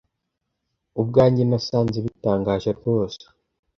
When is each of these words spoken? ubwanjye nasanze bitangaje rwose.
ubwanjye 1.01 1.43
nasanze 1.49 1.97
bitangaje 2.05 2.69
rwose. 2.79 3.23